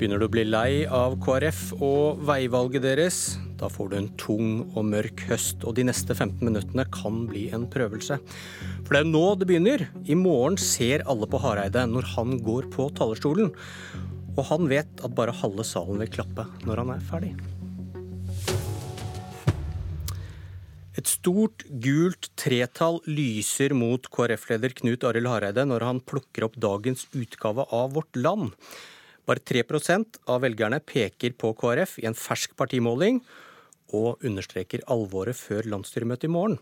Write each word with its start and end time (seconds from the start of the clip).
Begynner 0.00 0.16
du 0.16 0.24
å 0.24 0.32
bli 0.32 0.46
lei 0.48 0.86
av 0.88 1.18
KrF 1.20 1.74
og 1.76 2.22
veivalget 2.24 2.80
deres? 2.86 3.16
Da 3.60 3.68
får 3.68 3.90
du 3.90 3.96
en 3.98 4.06
tung 4.16 4.52
og 4.70 4.86
mørk 4.88 5.26
høst, 5.28 5.60
og 5.68 5.74
de 5.76 5.82
neste 5.84 6.14
15 6.14 6.38
minuttene 6.40 6.86
kan 6.88 7.18
bli 7.28 7.42
en 7.52 7.66
prøvelse. 7.68 8.16
For 8.86 8.94
det 8.96 9.02
er 9.02 9.04
jo 9.04 9.10
nå 9.10 9.26
det 9.36 9.48
begynner. 9.50 9.82
I 10.08 10.14
morgen 10.16 10.54
ser 10.56 11.04
alle 11.04 11.28
på 11.28 11.42
Hareide 11.42 11.82
når 11.84 12.08
han 12.14 12.38
går 12.40 12.70
på 12.72 12.86
talerstolen. 12.96 13.50
Og 14.38 14.40
han 14.48 14.70
vet 14.70 15.02
at 15.04 15.12
bare 15.18 15.34
halve 15.36 15.66
salen 15.68 16.00
vil 16.00 16.14
klappe 16.14 16.46
når 16.64 16.80
han 16.80 16.92
er 16.94 17.02
ferdig. 17.10 17.34
Et 20.96 21.12
stort, 21.12 21.66
gult 21.84 22.30
tretall 22.40 23.02
lyser 23.04 23.76
mot 23.76 24.08
KrF-leder 24.16 24.72
Knut 24.80 25.04
Arild 25.10 25.28
Hareide 25.28 25.66
når 25.68 25.84
han 25.90 26.00
plukker 26.00 26.48
opp 26.48 26.56
dagens 26.56 27.04
utgave 27.12 27.68
av 27.68 27.92
Vårt 27.98 28.16
Land. 28.16 28.56
Bare 29.30 29.44
3% 29.46 30.24
av 30.26 30.42
velgerne 30.42 30.80
peker 30.82 31.36
på 31.38 31.52
KrF 31.54 32.00
i 32.02 32.08
en 32.10 32.18
fersk 32.18 32.56
partimåling, 32.58 33.20
og 33.94 34.24
understreker 34.26 34.82
alvoret 34.90 35.38
før 35.38 35.68
landsstyremøtet 35.70 36.26
i 36.26 36.32
morgen. 36.34 36.58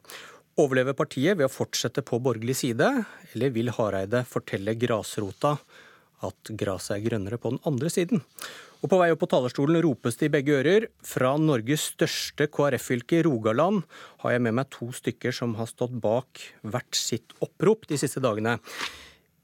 Overlever 0.61 0.97
partiet 0.99 1.39
ved 1.39 1.47
å 1.47 1.53
fortsette 1.53 2.05
på 2.05 2.21
borgerlig 2.21 2.59
side, 2.61 2.89
eller 3.33 3.55
vil 3.55 3.73
Hareide 3.73 4.25
fortelle 4.29 4.77
grasrota 4.77 5.55
at 6.27 6.51
gresset 6.61 6.97
er 6.97 7.05
grønnere 7.05 7.39
på 7.41 7.55
den 7.55 7.62
andre 7.69 7.93
siden? 7.95 8.25
Og 8.83 8.91
på 8.93 8.98
vei 9.01 9.09
opp 9.15 9.23
på 9.23 9.31
talerstolen 9.31 9.81
ropes 9.83 10.19
det 10.19 10.29
i 10.29 10.33
begge 10.37 10.61
ører. 10.61 10.89
Fra 11.07 11.33
Norges 11.41 11.89
største 11.95 12.51
KrF-fylke, 12.53 13.25
Rogaland, 13.27 13.85
har 14.23 14.35
jeg 14.35 14.45
med 14.45 14.59
meg 14.61 14.69
to 14.75 14.91
stykker 14.95 15.35
som 15.35 15.57
har 15.59 15.71
stått 15.71 15.97
bak 16.03 16.43
hvert 16.62 16.98
sitt 16.98 17.33
opprop 17.45 17.89
de 17.91 17.98
siste 17.98 18.23
dagene. 18.23 18.59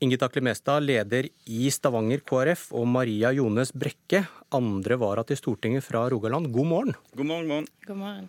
Inge 0.02 0.16
Takle 0.18 0.42
Mestad, 0.42 0.82
leder 0.82 1.28
i 1.46 1.68
Stavanger 1.70 2.24
KrF, 2.26 2.72
og 2.74 2.86
Maria 2.90 3.30
Jones 3.36 3.70
Brekke, 3.70 4.24
andre 4.54 4.96
vara 4.98 5.22
til 5.26 5.38
Stortinget 5.38 5.86
fra 5.86 6.02
Rogaland. 6.10 6.50
God 6.52 6.66
morgen. 6.66 6.96
God 7.14 7.28
morgen. 7.28 7.46
morgen. 7.46 7.68
God 7.86 8.00
morgen. 8.00 8.28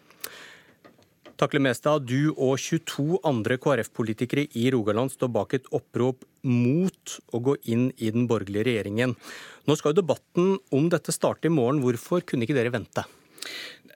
Takle 1.35 1.59
Mestad, 1.59 2.05
du 2.05 2.29
og 2.37 2.59
22 2.61 3.17
andre 3.25 3.57
KrF-politikere 3.57 4.45
i 4.55 4.69
Rogaland 4.71 5.11
står 5.11 5.33
bak 5.33 5.57
et 5.57 5.65
opprop 5.73 6.21
mot 6.45 7.17
å 7.33 7.41
gå 7.43 7.57
inn 7.73 7.89
i 7.97 8.13
den 8.13 8.29
borgerlige 8.29 8.69
regjeringen. 8.69 9.17
Nå 9.65 9.75
skal 9.75 9.91
jo 9.91 10.03
debatten 10.03 10.55
om 10.71 10.87
dette 10.93 11.11
starte 11.11 11.49
i 11.49 11.55
morgen. 11.55 11.81
Hvorfor 11.83 12.23
kunne 12.23 12.45
ikke 12.45 12.55
dere 12.55 12.71
vente? 12.77 13.03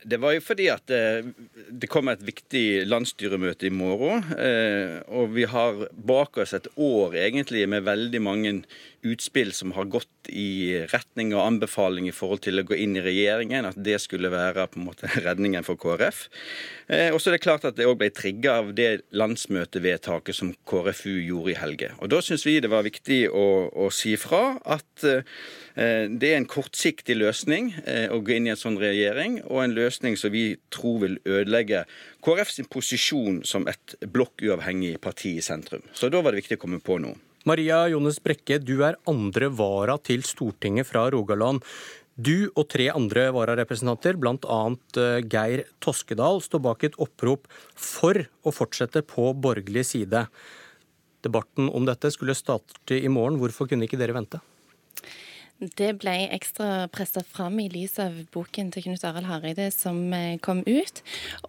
Det 0.03 0.19
var 0.21 0.31
jo 0.31 0.43
fordi 0.43 0.69
at 0.71 0.91
eh, 0.95 1.27
det 1.69 1.89
kommer 1.91 2.15
et 2.15 2.23
viktig 2.23 2.85
landsstyremøte 2.87 3.67
i 3.67 3.73
morgen. 3.73 4.23
Eh, 4.39 4.99
og 5.11 5.33
vi 5.35 5.43
har 5.49 5.89
bak 5.91 6.39
oss 6.39 6.55
et 6.55 6.69
år 6.79 7.17
egentlig 7.19 7.65
med 7.67 7.83
veldig 7.87 8.21
mange 8.23 8.53
utspill 9.03 9.51
som 9.55 9.71
har 9.75 9.87
gått 9.91 10.31
i 10.31 10.85
retning 10.91 11.31
og 11.33 11.43
anbefaling 11.45 12.07
i 12.09 12.15
forhold 12.15 12.43
til 12.43 12.59
å 12.59 12.65
gå 12.67 12.77
inn 12.79 12.95
i 12.99 13.03
regjeringen. 13.03 13.67
At 13.67 13.79
det 13.79 13.97
skulle 14.03 14.31
være 14.31 14.69
på 14.71 14.79
en 14.79 14.87
måte 14.87 15.11
redningen 15.27 15.67
for 15.67 15.79
KrF. 15.79 16.25
Eh, 16.87 17.09
og 17.11 17.19
så 17.19 17.33
er 17.33 17.35
det 17.35 17.43
klart 17.43 17.67
at 17.67 17.75
det 17.75 17.87
òg 17.89 17.99
ble 17.99 18.11
trigga 18.15 18.55
av 18.61 18.71
det 18.79 19.03
landsmøtevedtaket 19.11 20.39
som 20.39 20.53
KrFU 20.69 21.17
gjorde 21.17 21.53
i 21.55 21.59
helge. 21.59 21.91
Og 21.99 22.13
da 22.15 22.23
syns 22.23 22.47
vi 22.47 22.61
det 22.63 22.71
var 22.71 22.87
viktig 22.87 23.25
å, 23.35 23.67
å 23.67 23.91
si 23.91 24.15
fra 24.19 24.55
at 24.63 24.87
det 25.79 26.27
er 26.27 26.35
en 26.35 26.47
kortsiktig 26.49 27.15
løsning 27.15 27.69
å 28.11 28.17
gå 28.25 28.33
inn 28.35 28.49
i 28.49 28.51
en 28.51 28.59
sånn 28.59 28.75
regjering, 28.81 29.37
og 29.47 29.61
en 29.63 29.75
løsning 29.77 29.88
som 29.91 30.31
vi 30.33 30.57
tror 30.73 30.99
vil 31.03 31.17
ødelegge 31.25 31.85
KrF 32.25 32.51
sin 32.51 32.69
posisjon 32.69 33.41
som 33.43 33.67
et 33.67 33.95
blokkuavhengig 34.01 34.99
parti 35.01 35.37
i 35.37 35.45
sentrum. 35.45 35.83
Så 35.93 36.09
da 36.09 36.21
var 36.21 36.31
det 36.33 36.43
viktig 36.43 36.59
å 36.59 36.63
komme 36.65 36.79
på 36.83 36.99
noe. 37.01 37.17
Maria 37.47 37.85
Jones 37.87 38.19
Brekke, 38.19 38.59
du 38.59 38.83
er 38.83 38.99
andre 39.07 39.47
vara 39.49 39.95
til 39.97 40.25
Stortinget 40.27 40.89
fra 40.89 41.07
Rogaland. 41.09 41.63
Du 42.19 42.51
og 42.59 42.65
tre 42.67 42.89
andre 42.91 43.29
vararepresentanter, 43.31 44.17
bl.a. 44.19 44.59
Geir 45.23 45.63
Toskedal, 45.79 46.41
står 46.43 46.63
bak 46.65 46.83
et 46.83 46.97
opprop 46.99 47.47
for 47.79 48.19
å 48.43 48.51
fortsette 48.51 49.05
på 49.07 49.31
borgerlig 49.39 49.85
side. 49.87 50.25
Debatten 51.23 51.71
om 51.71 51.87
dette 51.87 52.11
skulle 52.11 52.35
starte 52.35 52.99
i 52.99 53.07
morgen. 53.11 53.39
Hvorfor 53.39 53.71
kunne 53.71 53.87
ikke 53.87 53.99
dere 53.99 54.17
vente? 54.19 54.41
Det 55.59 55.89
ble 55.99 56.13
ekstra 56.31 56.87
pressa 56.87 57.19
fram 57.27 57.57
i 57.59 57.65
lys 57.67 57.97
av 57.99 58.13
boken 58.31 58.69
til 58.71 58.85
Knut 58.85 59.03
Arild 59.03 59.27
Hareide 59.27 59.65
som 59.75 59.97
eh, 60.15 60.37
kom 60.39 60.61
ut. 60.63 61.01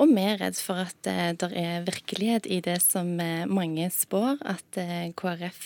Og 0.02 0.10
vi 0.10 0.24
er 0.26 0.40
redd 0.40 0.58
for 0.58 0.82
at 0.82 1.06
eh, 1.06 1.30
det 1.38 1.50
er 1.54 1.86
virkelighet 1.86 2.48
i 2.50 2.58
det 2.66 2.80
som 2.82 3.12
eh, 3.22 3.46
mange 3.46 3.86
spår, 3.94 4.42
at 4.50 4.80
KrF 5.18 5.62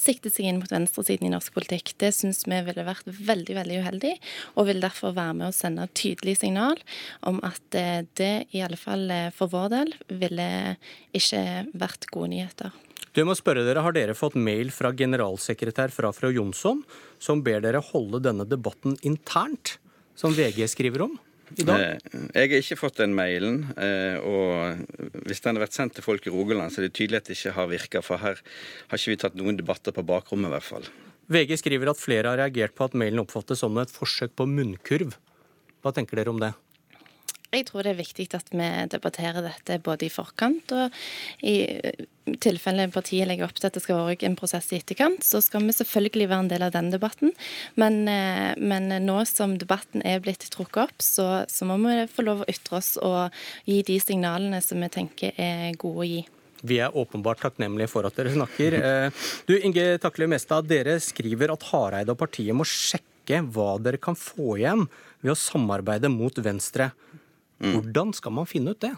sikter 0.00 0.32
seg 0.32 0.48
inn 0.48 0.60
mot 0.60 0.72
venstresiden 0.72 1.30
i 1.30 1.32
norsk 1.32 1.54
politikk. 1.56 1.94
Det 2.00 2.12
syns 2.12 2.44
vi 2.44 2.60
ville 2.66 2.84
vært 2.84 3.08
veldig 3.08 3.56
veldig 3.56 3.80
uheldig, 3.84 4.14
og 4.60 4.68
vil 4.68 4.84
derfor 4.84 5.16
være 5.16 5.38
med 5.40 5.48
å 5.48 5.56
sende 5.56 5.88
tydelig 5.96 6.38
signal 6.42 6.80
om 7.24 7.40
at 7.46 7.62
det 8.18 8.34
i 8.52 8.64
alle 8.64 8.80
fall 8.80 9.08
for 9.36 9.52
vår 9.52 9.70
del 9.72 9.94
ville 10.24 10.48
ikke 11.16 11.44
vært 11.72 12.10
gode 12.12 12.34
nyheter. 12.34 12.74
Du 13.14 13.22
må 13.22 13.36
spørre 13.38 13.62
dere, 13.62 13.82
Har 13.84 13.94
dere 13.94 14.16
fått 14.18 14.34
mail 14.34 14.72
fra 14.74 14.90
generalsekretær 14.92 15.92
fra 15.94 16.10
fru 16.12 16.32
Jonsson 16.34 16.82
som 17.22 17.44
ber 17.46 17.62
dere 17.62 17.82
holde 17.92 18.20
denne 18.24 18.46
debatten 18.48 18.96
internt, 19.06 19.78
som 20.18 20.34
VG 20.34 20.66
skriver 20.70 21.06
om? 21.06 21.14
i 21.58 21.64
dag? 21.66 21.80
Eh, 21.80 22.20
jeg 22.34 22.50
har 22.50 22.62
ikke 22.62 22.78
fått 22.78 23.00
den 23.02 23.14
mailen. 23.16 23.60
Eh, 23.78 24.18
og 24.18 25.22
hvis 25.28 25.42
den 25.44 25.58
har 25.58 25.66
vært 25.66 25.76
sendt 25.76 25.96
til 25.98 26.06
folk 26.06 26.26
i 26.26 26.32
Rogaland, 26.32 26.72
så 26.72 26.80
er 26.80 26.88
det 26.88 26.96
tydelig 26.98 27.20
at 27.20 27.30
det 27.30 27.38
ikke 27.38 27.54
har 27.58 27.70
virka. 27.70 28.02
For 28.04 28.22
her 28.22 28.40
har 28.40 29.00
ikke 29.00 29.12
vi 29.12 29.20
tatt 29.20 29.38
noen 29.38 29.58
debatter 29.60 29.94
på 29.94 30.06
bakrommet, 30.06 30.50
i 30.50 30.56
hvert 30.56 30.68
fall. 30.68 30.90
VG 31.32 31.56
skriver 31.60 31.92
at 31.92 32.00
flere 32.00 32.32
har 32.32 32.40
reagert 32.42 32.74
på 32.76 32.88
at 32.88 32.96
mailen 32.98 33.22
oppfattes 33.22 33.62
som 33.64 33.78
et 33.80 33.92
forsøk 33.92 34.34
på 34.36 34.48
munnkurv. 34.50 35.16
Hva 35.84 35.92
tenker 35.94 36.20
dere 36.20 36.32
om 36.32 36.40
det? 36.42 36.54
Jeg 37.54 37.68
tror 37.68 37.86
det 37.86 37.94
er 37.94 38.00
viktig 38.00 38.28
at 38.36 38.50
vi 38.52 38.68
debatterer 38.92 39.44
dette 39.44 39.78
både 39.84 40.08
i 40.08 40.12
forkant 40.12 40.74
og 40.74 40.98
i 41.46 41.56
tilfelle 42.42 42.86
partiet 42.92 43.28
legger 43.28 43.46
opp 43.46 43.58
til 43.58 43.68
at 43.68 43.76
det 43.76 43.82
skal 43.84 44.00
være 44.00 44.28
en 44.28 44.36
prosess 44.38 44.70
i 44.72 44.78
etterkant, 44.80 45.24
så 45.26 45.42
skal 45.44 45.64
vi 45.66 45.74
selvfølgelig 45.76 46.28
være 46.30 46.44
en 46.46 46.50
del 46.52 46.64
av 46.66 46.72
den 46.74 46.90
debatten. 46.94 47.34
Men, 47.80 48.06
eh, 48.08 48.54
men 48.58 48.88
nå 49.04 49.18
som 49.28 49.58
debatten 49.60 50.04
er 50.04 50.22
blitt 50.24 50.46
trukket 50.54 50.86
opp, 50.86 51.04
så, 51.04 51.28
så, 51.50 51.68
må 51.68 51.78
vi 51.84 52.06
få 52.10 52.24
lov 52.24 52.44
å 52.44 52.48
ytre 52.50 52.80
oss 52.80 52.94
og 52.96 53.34
gi 53.68 53.82
de 53.86 53.98
signalene 54.00 54.62
som 54.64 54.80
vi 54.80 54.90
tenker 54.92 55.36
er 55.36 55.76
gode 55.80 56.04
å 56.04 56.08
gi. 56.08 56.22
Vi 56.64 56.78
er 56.80 56.96
åpenbart 56.96 57.42
takknemlige 57.44 57.90
for 57.92 58.08
at 58.08 58.16
dere 58.16 58.32
snakker. 58.34 58.78
Eh, 58.84 59.24
du 59.48 59.54
Inge 59.56 59.98
Takle 60.02 60.28
Mestad, 60.30 60.66
dere 60.68 60.96
skriver 61.02 61.52
at 61.54 61.68
Hareide 61.70 62.12
og 62.12 62.20
partiet 62.20 62.56
må 62.56 62.66
sjekke 62.68 63.40
hva 63.52 63.74
dere 63.80 64.00
kan 64.00 64.16
få 64.18 64.56
igjen 64.58 64.84
ved 65.24 65.32
å 65.32 65.38
samarbeide 65.38 66.10
mot 66.12 66.36
Venstre. 66.44 66.90
Mm. 67.64 67.74
Hvordan 67.78 68.12
skal 68.16 68.34
man 68.36 68.48
finne 68.50 68.74
ut 68.74 68.84
det? 68.84 68.92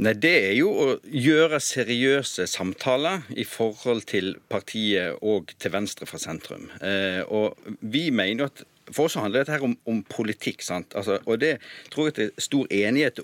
Nei, 0.00 0.14
Det 0.14 0.32
er 0.48 0.54
jo 0.56 0.70
å 0.72 0.86
gjøre 1.04 1.58
seriøse 1.60 2.46
samtaler 2.48 3.26
i 3.36 3.44
forhold 3.44 4.06
til 4.08 4.36
partiet 4.48 5.18
og 5.20 5.52
til 5.60 5.74
venstre 5.74 6.08
fra 6.08 6.20
sentrum. 6.22 6.70
Eh, 6.80 7.20
og 7.28 7.58
vi 7.80 8.10
mener 8.10 8.48
at 8.48 8.64
For 8.92 9.06
oss 9.06 9.14
handler 9.14 9.44
dette 9.44 9.54
her 9.54 9.62
om, 9.64 9.76
om 9.86 10.00
politikk. 10.02 10.60
sant? 10.60 10.92
Altså, 10.98 11.20
og 11.24 11.38
det 11.40 11.60
tror 11.90 12.08
jeg 12.08 12.14
det 12.16 12.24
er 12.26 12.42
stor 12.44 12.66
enighet 12.66 13.20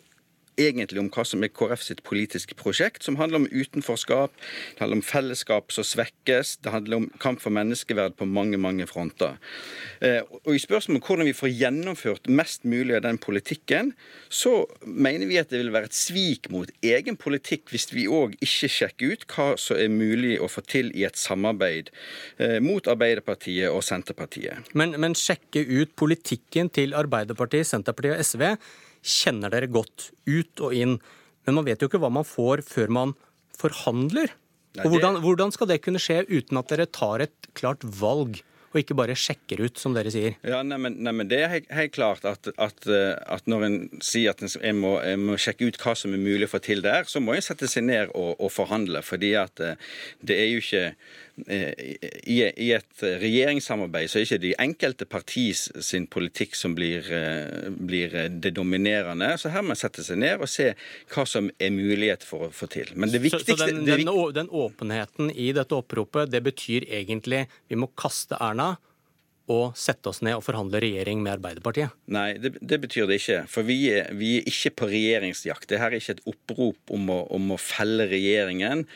egentlig 0.59 1.01
om 1.01 1.11
hva 1.13 1.25
som 1.27 1.45
er 1.45 1.53
KrF 1.55 1.85
sitt 1.85 2.03
politiske 2.07 2.57
prosjekt, 2.59 3.05
som 3.07 3.19
handler 3.21 3.43
om 3.43 3.49
utenforskap, 3.51 4.35
det 4.75 4.83
handler 4.83 5.01
om 5.01 5.07
fellesskap 5.07 5.73
som 5.75 5.87
svekkes, 5.87 6.57
det 6.65 6.73
handler 6.75 7.03
om 7.03 7.09
kamp 7.23 7.43
for 7.43 7.55
menneskeverd 7.55 8.17
på 8.19 8.29
mange, 8.29 8.59
mange 8.61 8.87
fronter. 8.91 9.39
Eh, 10.05 10.21
og 10.45 10.55
I 10.55 10.63
spørsmålet 10.63 11.01
om 11.03 11.07
hvordan 11.07 11.29
vi 11.31 11.37
får 11.37 11.55
gjennomført 11.55 12.31
mest 12.31 12.67
mulig 12.69 12.97
av 12.99 13.05
den 13.07 13.21
politikken, 13.23 13.93
så 14.29 14.67
mener 14.85 15.31
vi 15.31 15.39
at 15.41 15.53
det 15.53 15.63
vil 15.63 15.73
være 15.75 15.91
et 15.91 15.99
svik 15.99 16.51
mot 16.53 16.71
egen 16.85 17.19
politikk 17.21 17.73
hvis 17.73 17.91
vi 17.95 18.09
òg 18.11 18.37
ikke 18.45 18.73
sjekker 18.73 19.15
ut 19.15 19.29
hva 19.33 19.49
som 19.61 19.79
er 19.79 19.93
mulig 19.93 20.37
å 20.41 20.51
få 20.51 20.65
til 20.67 20.91
i 20.97 21.07
et 21.09 21.19
samarbeid 21.19 21.93
eh, 22.43 22.59
mot 22.65 22.85
Arbeiderpartiet 22.91 23.71
og 23.71 23.85
Senterpartiet. 23.87 24.75
Men, 24.79 24.97
men 25.01 25.17
sjekke 25.19 25.63
ut 25.63 25.95
politikken 25.99 26.71
til 26.75 26.95
Arbeiderpartiet, 26.99 27.69
Senterpartiet 27.69 28.19
og 28.19 28.27
SV 28.27 28.47
kjenner 29.05 29.53
dere 29.53 29.71
godt 29.71 30.11
ut 30.29 30.65
og 30.65 30.77
inn. 30.77 30.99
Men 31.47 31.61
man 31.61 31.69
vet 31.69 31.81
jo 31.81 31.89
ikke 31.91 32.03
hva 32.03 32.13
man 32.13 32.27
får 32.29 32.65
før 32.67 32.93
man 32.93 33.17
forhandler. 33.59 34.35
Og 34.85 34.93
hvordan, 34.93 35.23
hvordan 35.25 35.51
skal 35.55 35.71
det 35.71 35.81
kunne 35.83 36.03
skje 36.03 36.23
uten 36.29 36.61
at 36.61 36.71
dere 36.71 36.87
tar 36.87 37.25
et 37.27 37.51
klart 37.59 37.87
valg? 38.01 38.43
og 38.69 38.83
ikke 38.83 38.97
bare 38.99 39.15
sjekker 39.17 39.63
ut, 39.65 39.79
som 39.81 39.95
dere 39.97 40.11
sier. 40.13 40.35
Ja, 40.45 40.59
Neimen, 40.67 40.99
nei, 41.01 41.13
men 41.17 41.31
Det 41.31 41.39
er 41.41 41.53
helt, 41.53 41.71
helt 41.73 41.95
klart 41.95 42.27
at, 42.29 42.51
at, 42.61 42.85
at, 42.85 43.47
når 43.49 43.65
en 43.65 43.79
sier 44.05 44.35
at 44.35 44.43
en 44.45 44.83
må, 44.83 44.93
må, 45.17 45.39
sjekke 45.41 45.71
ut 45.71 45.79
hva 45.81 45.95
som 45.97 46.13
er 46.13 46.21
mulig 46.21 46.45
å 46.45 46.53
få 46.53 46.61
til 46.61 46.85
der, 46.85 47.09
så 47.09 47.23
må 47.25 47.33
en 47.33 47.45
sette 47.45 47.65
seg 47.71 47.87
ned 47.89 48.13
og, 48.13 48.35
og 48.37 48.53
forhandle. 48.53 49.01
fordi 49.03 49.33
at 49.41 49.65
eh, 49.65 49.81
det 50.21 50.37
er 50.37 50.53
jo 50.53 50.61
ikke 50.61 50.85
Eh, 50.93 51.28
i, 51.47 52.39
i 52.43 52.71
et 52.75 53.03
regjeringssamarbeid 53.23 54.11
så 54.11 54.19
er 54.19 54.25
det 54.25 54.29
ikke 54.29 54.43
de 54.43 54.53
enkelte 54.65 55.09
partis 55.09 55.67
sin 55.85 56.09
politikk 56.11 56.57
som 56.59 56.75
blir, 56.77 57.07
eh, 57.15 57.69
blir, 57.71 58.17
det 58.29 58.55
dominerende. 58.57 59.31
Så 59.39 59.53
her 59.55 59.63
må 59.63 59.73
man 59.73 59.81
sette 59.81 60.05
seg 60.07 60.21
ned 60.23 60.43
og 60.43 60.51
se 60.51 60.73
hva 61.13 61.27
som 61.29 61.51
er 61.61 61.73
mulighet 61.75 62.27
for 62.27 62.49
å 62.49 62.51
få 62.55 62.71
til. 62.73 62.91
Men 62.97 63.13
det 63.13 63.23
viktigste... 63.25 63.55
Så, 63.55 63.61
så 63.63 63.71
den, 63.71 63.85
den, 63.87 64.13
den 64.35 64.51
åpenheten 64.51 65.33
i 65.35 65.53
dette 65.57 65.79
oppropet, 65.79 66.33
det 66.33 66.43
betyr 66.47 66.89
egentlig 66.89 67.47
vi 67.69 67.79
må 67.79 67.91
kaste 67.99 68.39
Erna 68.41 68.75
å 69.49 69.61
sette 69.79 70.11
oss 70.11 70.21
ned 70.25 70.39
og 70.39 70.45
forhandle 70.47 70.81
regjering 70.85 71.23
med 71.25 71.39
Arbeiderpartiet? 71.39 71.95
Nei, 72.13 72.33
det, 72.41 72.55
det 72.61 72.81
betyr 72.83 73.09
det 73.09 73.21
ikke. 73.23 73.39
For 73.51 73.67
vi 73.69 73.79
er, 73.93 74.13
vi 74.19 74.37
er, 74.41 74.51
ikke 74.51 74.75
på 74.83 74.91
regjeringsjakt. 74.93 75.69
Dette 75.71 75.89
er 75.89 75.97
ikke 75.99 76.19
et 76.19 76.27
opprop 76.29 76.95
om 76.95 77.09
å, 77.15 77.23
om 77.35 77.55
å 77.55 77.61
felle 77.61 78.09
regjeringen. 78.11 78.87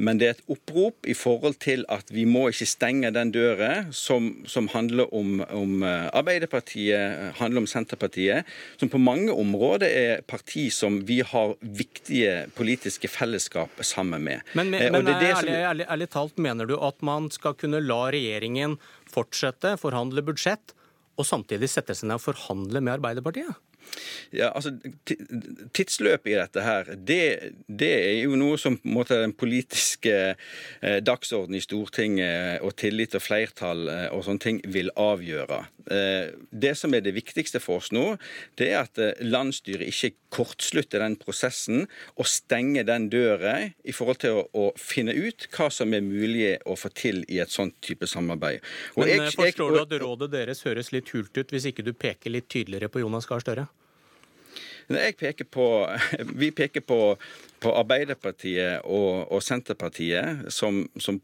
Men 0.00 0.18
det 0.18 0.26
er 0.26 0.36
et 0.36 0.52
opprop 0.52 1.06
i 1.08 1.14
forhold 1.16 1.58
til 1.60 1.84
at 1.92 2.08
vi 2.12 2.24
må 2.28 2.46
ikke 2.50 2.68
stenge 2.68 3.10
den 3.12 3.32
døra 3.34 3.92
som, 3.94 4.30
som 4.48 4.70
handler 4.72 5.10
om, 5.14 5.42
om, 5.52 5.82
eh, 5.84 6.08
Arbeiderpartiet, 6.16 7.36
handler 7.38 7.64
om 7.64 7.68
Senterpartiet, 7.68 8.48
som 8.80 8.90
på 8.92 9.00
mange 9.02 9.34
områder 9.34 9.88
er 9.88 10.24
parti 10.28 10.68
som 10.72 11.02
vi 11.08 11.20
har 11.26 11.54
viktige 11.60 12.48
politiske 12.56 13.10
fellesskap 13.10 13.84
sammen 13.84 14.24
med. 14.24 14.46
Men, 14.56 14.72
men, 14.72 14.88
men 14.96 15.12
ærlig, 15.12 15.34
som... 15.36 15.52
ærlig, 15.52 15.88
ærlig 15.92 16.10
talt, 16.16 16.40
mener 16.40 16.68
du 16.68 16.78
at 16.80 17.04
man 17.04 17.28
skal 17.34 17.56
kunne 17.58 17.82
la 17.84 18.06
regjeringen 18.14 18.78
fortsette, 19.12 19.76
forhandle 19.80 20.24
budsjett, 20.26 20.74
og 21.20 21.28
samtidig 21.28 21.68
sette 21.70 21.94
seg 21.96 22.08
ned 22.08 22.20
og 22.20 22.24
forhandle 22.24 22.80
med 22.80 22.96
Arbeiderpartiet? 22.96 23.58
Ja, 24.32 24.50
altså, 24.52 24.72
Tidsløpet 25.72 26.32
i 26.32 26.36
dette 26.38 26.64
her, 26.64 26.92
det, 26.96 27.52
det, 27.66 27.92
er 27.92 28.18
jo 28.22 28.38
noe 28.40 28.58
som 28.60 28.78
på 28.80 28.88
en 28.88 28.96
måte 28.96 29.18
den 29.20 29.34
politiske 29.36 30.14
eh, 30.32 30.98
dagsordenen 31.04 31.60
i 31.60 31.64
Stortinget 31.64 32.64
og 32.64 32.76
tillit 32.80 33.16
og 33.18 33.24
flertall 33.24 33.86
eh, 33.92 34.08
og 34.14 34.24
sånne 34.26 34.44
ting 34.46 34.62
vil 34.72 34.92
avgjøre. 34.96 35.60
Eh, 35.90 36.32
det 36.50 36.74
som 36.78 36.94
er 36.94 37.02
det 37.04 37.14
viktigste 37.16 37.60
for 37.62 37.82
oss 37.82 37.90
nå, 37.94 38.16
det 38.60 38.70
er 38.70 38.82
at 38.84 39.00
eh, 39.02 39.18
landsstyret 39.24 39.88
ikke 39.90 40.14
kortslutter 40.32 41.02
den 41.02 41.16
prosessen 41.20 41.86
og 42.16 42.28
stenger 42.30 42.86
den 42.88 43.08
døra 43.12 43.56
i 43.68 43.94
forhold 43.94 44.22
til 44.22 44.38
å, 44.40 44.44
å, 44.56 44.64
finne 44.78 45.14
ut 45.16 45.48
hva 45.52 45.68
som 45.74 45.92
er 45.96 46.04
mulig 46.04 46.54
å 46.68 46.76
få 46.78 46.92
til 46.96 47.22
i 47.28 47.40
et 47.42 47.52
sånt 47.52 47.76
type 47.84 48.08
samarbeid. 48.08 48.62
Og 48.96 49.04
Men 49.04 49.12
jeg, 49.12 49.26
eh, 49.26 49.38
Forstår 49.42 49.74
du 49.74 49.80
at 49.82 49.96
rådet 50.02 50.30
deres 50.32 50.62
høres 50.66 50.92
litt 50.94 51.10
hult 51.16 51.36
ut 51.36 51.52
hvis 51.52 51.68
ikke 51.72 51.84
du 51.86 51.92
peker 51.92 52.32
litt 52.32 52.48
tydeligere 52.52 52.92
på 52.92 53.02
Jonas 53.02 53.28
Gahr 53.28 53.42
Støre? 53.42 53.68
Peker 55.18 55.48
på, 55.50 55.66
vi 56.42 56.50
peker 56.54 56.84
på, 56.86 57.00
på 57.62 57.74
Arbeiderpartiet 57.80 58.84
og, 58.84 59.32
og 59.32 59.42
Senterpartiet 59.42 60.52
som, 60.52 60.84
som 61.00 61.20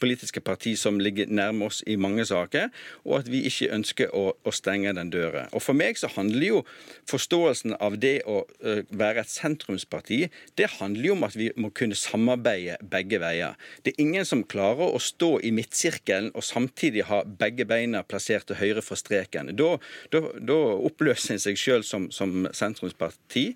politiske 0.00 0.40
parti 0.40 0.74
som 0.78 1.00
ligger 1.00 1.28
nærme 1.28 1.68
oss 1.68 1.82
i 1.86 1.96
mange 2.00 2.24
saker, 2.26 2.70
og 3.04 3.18
at 3.20 3.30
vi 3.30 3.42
ikke 3.48 3.70
ønsker 3.74 4.12
å, 4.16 4.30
å, 4.32 4.52
stenge 4.54 4.94
den 4.96 5.10
døra. 5.12 5.46
Og 5.52 5.62
For 5.64 5.76
meg 5.76 5.98
så 6.00 6.08
handler 6.14 6.46
jo 6.46 6.62
forståelsen 7.10 7.76
av 7.82 7.98
det 8.00 8.20
å 8.28 8.42
være 8.90 9.22
et 9.22 9.32
sentrumsparti, 9.32 10.26
det 10.56 10.70
handler 10.78 11.10
jo 11.10 11.16
om 11.16 11.26
at 11.28 11.36
vi 11.38 11.50
må 11.60 11.70
kunne 11.76 11.98
samarbeide 11.98 12.78
begge 12.80 13.20
veier. 13.22 13.56
Det 13.84 13.94
er 13.94 14.04
ingen 14.06 14.26
som 14.28 14.44
klarer 14.44 14.94
å 14.94 15.02
stå 15.02 15.36
i 15.44 15.52
midtsirkelen 15.54 16.32
og 16.34 16.44
samtidig 16.46 17.06
ha 17.10 17.22
begge 17.26 17.66
beina 17.68 18.02
plassert 18.06 18.48
til 18.48 18.60
høyre 18.60 18.84
for 18.84 18.98
streken. 18.98 19.52
Da, 19.56 19.76
da, 20.14 20.22
da 20.40 20.58
oppløser 20.88 21.36
en 21.36 21.42
seg 21.42 21.60
sjøl 21.60 21.84
som, 21.86 22.08
som, 22.14 22.46
sentrumsparti. 22.56 23.46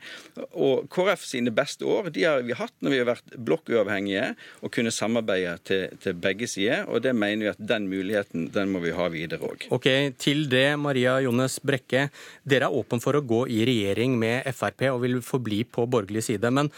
Og 0.50 0.88
KrF 0.92 1.24
sine 1.26 1.52
beste 1.54 1.86
år 1.88 2.10
de 2.14 2.26
har 2.26 2.44
vi 2.46 2.56
hatt 2.56 2.74
når 2.80 2.94
vi 2.94 3.00
har 3.02 3.10
vært 3.12 3.36
blokkuavhengige 3.36 4.32
og 4.60 4.72
kunne 4.74 4.92
samarbeide 4.94 5.56
til, 5.64 5.69
til, 5.70 6.18
begge 6.20 6.48
sider. 6.50 6.84
Og 6.90 7.02
det 7.04 7.14
mener 7.16 7.46
vi 7.46 7.50
at 7.52 7.62
den 7.72 7.88
muligheten 7.90 8.48
den 8.54 8.72
må 8.74 8.82
vi 8.84 8.94
ha 8.96 9.08
videre 9.12 9.46
òg. 9.46 9.68
Ok, 9.74 9.88
til 10.20 10.46
det, 10.52 10.68
Maria 10.80 11.18
Jones 11.24 11.60
Brekke. 11.64 12.08
Dere 12.44 12.68
er 12.68 12.80
åpen 12.82 13.02
for 13.02 13.18
å 13.18 13.24
gå 13.24 13.44
i 13.50 13.62
regjering 13.68 14.18
med 14.20 14.48
Frp 14.56 14.88
og 14.90 15.02
vil 15.04 15.20
forbli 15.24 15.62
på 15.64 15.86
borgerlig 15.90 16.26
side. 16.28 16.52
Men 16.54 16.72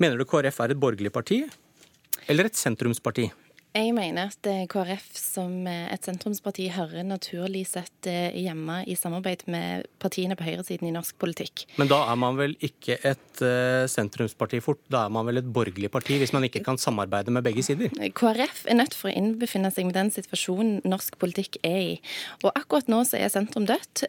mener 0.00 0.20
du 0.20 0.28
KrF 0.28 0.62
er 0.64 0.74
et 0.74 0.82
borgerlig 0.82 1.12
parti 1.14 1.42
eller 2.30 2.46
et 2.46 2.58
sentrumsparti? 2.58 3.28
Jeg 3.70 3.92
mener 3.94 4.32
at 4.32 4.46
eh, 4.50 4.64
KrF 4.66 5.04
som 5.14 5.52
eh, 5.70 5.84
et 5.94 6.02
sentrumsparti 6.02 6.64
hører 6.74 7.04
naturlig 7.06 7.62
sett 7.70 8.08
eh, 8.10 8.34
hjemme 8.42 8.80
i 8.90 8.96
samarbeid 8.98 9.44
med 9.46 9.86
partiene 10.02 10.34
på 10.34 10.42
høyresiden 10.42 10.88
i 10.88 10.94
norsk 10.96 11.14
politikk. 11.22 11.68
Men 11.78 11.90
da 11.92 12.00
er 12.10 12.18
man 12.18 12.38
vel 12.40 12.56
ikke 12.58 12.98
et 13.06 13.18
sentrumsparti 13.88 14.58
fort? 14.60 14.82
Da 14.92 15.04
er 15.06 15.12
man 15.14 15.24
vel 15.24 15.38
et 15.40 15.46
borgerlig 15.48 15.88
parti, 15.94 16.18
hvis 16.20 16.34
man 16.34 16.44
ikke 16.44 16.64
kan 16.66 16.76
samarbeide 16.82 17.32
med 17.32 17.46
begge 17.46 17.62
sider? 17.64 17.94
KrF 18.16 18.66
er 18.68 18.76
nødt 18.76 18.96
for 18.98 19.08
å 19.08 19.14
innbefinne 19.16 19.70
seg 19.72 19.86
med 19.88 19.96
den 19.96 20.10
situasjonen 20.12 20.82
norsk 20.84 21.16
politikk 21.22 21.56
er 21.64 21.78
i. 21.78 21.94
Og 22.42 22.50
akkurat 22.50 22.90
nå 22.90 23.00
så 23.08 23.16
er 23.16 23.32
sentrum 23.32 23.64
dødt, 23.70 24.02